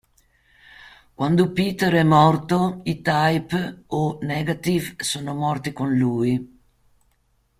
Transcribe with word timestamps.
Quando 1.13 1.51
Peter 1.51 1.93
è 1.93 2.01
morto, 2.01 2.79
i 2.85 3.03
Type 3.03 3.83
O 3.89 4.17
Negative 4.23 4.95
sono 4.97 5.35
morti 5.35 5.73
con 5.73 5.95
lui. 5.95 6.59